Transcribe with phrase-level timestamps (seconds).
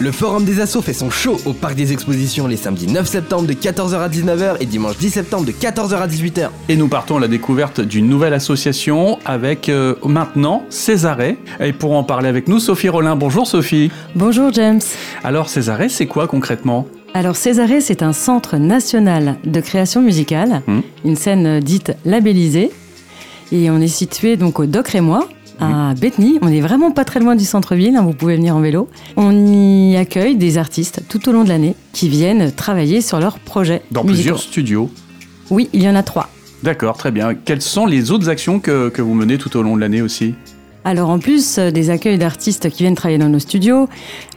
[0.00, 3.48] Le Forum des Assos fait son show au Parc des Expositions les samedis 9 septembre
[3.48, 6.50] de 14h à 19h et dimanche 10 septembre de 14h à 18h.
[6.68, 11.36] Et nous partons à la découverte d'une nouvelle association avec euh, maintenant Césaré.
[11.58, 13.16] Et pour en parler avec nous, Sophie Rollin.
[13.16, 13.90] Bonjour Sophie.
[14.14, 14.80] Bonjour James.
[15.24, 16.86] Alors Césaré, c'est quoi concrètement?
[17.12, 20.80] Alors Césaré, c'est un centre national de création musicale, Hmm.
[21.04, 22.70] une scène dite labellisée.
[23.50, 25.26] Et on est situé donc au Doc Rémois,
[25.60, 26.38] à Bethny.
[26.42, 28.88] On est vraiment pas très loin du centre-ville, hein, vous pouvez venir en vélo.
[29.16, 33.38] On y accueille des artistes tout au long de l'année qui viennent travailler sur leurs
[33.38, 34.14] projets Dans musicaux.
[34.16, 34.90] plusieurs studios.
[35.50, 36.28] Oui, il y en a trois.
[36.62, 37.34] D'accord, très bien.
[37.34, 40.34] Quelles sont les autres actions que, que vous menez tout au long de l'année aussi
[40.84, 43.88] Alors en plus euh, des accueils d'artistes qui viennent travailler dans nos studios,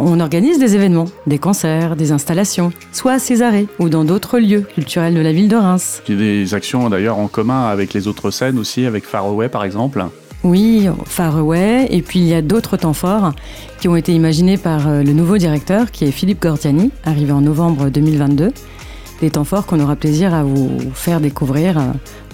[0.00, 4.62] on organise des événements, des concerts, des installations, soit à Césarée ou dans d'autres lieux
[4.74, 6.02] culturels de la ville de Reims.
[6.08, 9.48] Il y a des actions d'ailleurs en commun avec les autres scènes aussi, avec Faraway
[9.48, 10.04] par exemple.
[10.44, 13.32] Oui, Faraway, et puis il y a d'autres temps forts
[13.80, 17.40] qui ont été imaginés par euh, le nouveau directeur qui est Philippe Gordiani, arrivé en
[17.40, 18.52] novembre 2022.
[19.20, 21.82] Des temps forts qu'on aura plaisir à vous faire découvrir euh,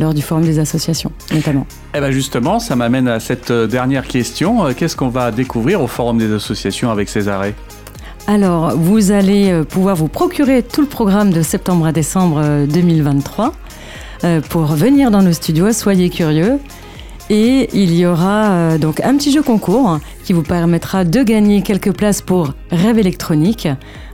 [0.00, 1.64] lors du Forum des associations, notamment.
[1.94, 4.74] Eh bien justement, ça m'amène à cette euh, dernière question.
[4.74, 7.54] Qu'est-ce qu'on va découvrir au Forum des associations avec Césaré
[8.26, 13.52] Alors, vous allez pouvoir vous procurer tout le programme de septembre à décembre euh, 2023
[14.24, 15.72] euh, pour venir dans nos studios.
[15.72, 16.60] Soyez curieux.
[17.34, 21.62] Et il y aura euh, donc un petit jeu concours qui vous permettra de gagner
[21.62, 23.68] quelques places pour Rêve électronique,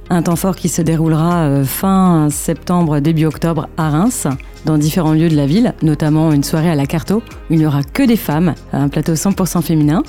[0.09, 4.29] un temps fort qui se déroulera euh, fin septembre, début octobre à Reims,
[4.67, 7.67] dans différents lieux de la ville, notamment une soirée à la Carto où il n'y
[7.67, 10.05] aura que des femmes, un plateau 100% féminin.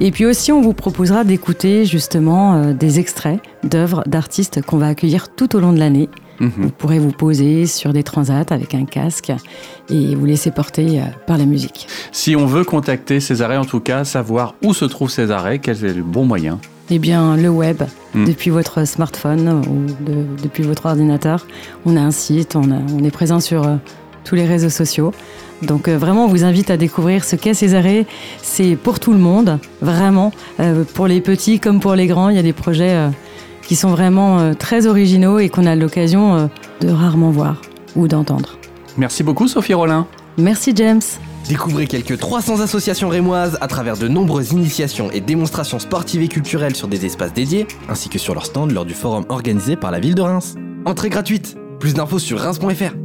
[0.00, 4.88] Et puis aussi, on vous proposera d'écouter justement euh, des extraits d'œuvres d'artistes qu'on va
[4.88, 6.08] accueillir tout au long de l'année.
[6.40, 6.50] Mhm.
[6.56, 9.30] Vous pourrez vous poser sur des transats avec un casque
[9.90, 11.86] et vous laisser porter euh, par la musique.
[12.12, 15.92] Si on veut contacter Césaré, en tout cas, savoir où se trouve Césaré, quel est
[15.94, 16.58] le bon moyen
[16.90, 17.82] Eh bien, le web,
[18.14, 18.24] Mm.
[18.24, 21.46] depuis votre smartphone ou de- depuis votre ordinateur,
[21.86, 23.76] on a un site, on, a- on est présent sur euh,
[24.24, 25.12] tous les réseaux sociaux.
[25.62, 28.06] Donc euh, vraiment, on vous invite à découvrir ce qu'est Césarée.
[28.42, 30.32] C'est pour tout le monde, vraiment.
[30.58, 33.08] Euh, pour les petits comme pour les grands, il y a des projets euh,
[33.70, 36.46] qui sont vraiment euh, très originaux et qu'on a l'occasion euh,
[36.80, 37.62] de rarement voir
[37.94, 38.58] ou d'entendre.
[38.96, 40.08] Merci beaucoup Sophie Rollin.
[40.38, 41.00] Merci James.
[41.48, 46.74] Découvrez quelques 300 associations rémoises à travers de nombreuses initiations et démonstrations sportives et culturelles
[46.74, 50.00] sur des espaces dédiés, ainsi que sur leur stand lors du forum organisé par la
[50.00, 50.56] ville de Reims.
[50.84, 51.56] Entrée gratuite.
[51.78, 52.96] Plus d'infos sur reims.fr.